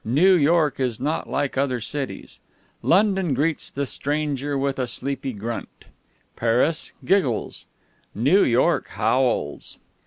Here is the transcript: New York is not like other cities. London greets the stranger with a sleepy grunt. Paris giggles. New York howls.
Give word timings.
New 0.03 0.33
York 0.33 0.79
is 0.79 0.99
not 0.99 1.29
like 1.29 1.59
other 1.59 1.79
cities. 1.79 2.39
London 2.81 3.35
greets 3.35 3.69
the 3.69 3.85
stranger 3.85 4.57
with 4.57 4.79
a 4.79 4.87
sleepy 4.87 5.31
grunt. 5.31 5.85
Paris 6.35 6.91
giggles. 7.05 7.67
New 8.15 8.41
York 8.43 8.87
howls. 8.87 9.77